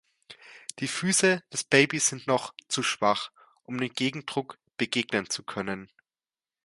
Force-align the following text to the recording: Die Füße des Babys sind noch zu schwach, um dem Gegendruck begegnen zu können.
Die 0.79 0.87
Füße 0.87 1.43
des 1.53 1.63
Babys 1.63 2.07
sind 2.07 2.25
noch 2.25 2.55
zu 2.67 2.81
schwach, 2.81 3.31
um 3.61 3.77
dem 3.79 3.93
Gegendruck 3.93 4.57
begegnen 4.75 5.29
zu 5.29 5.43
können. 5.43 5.91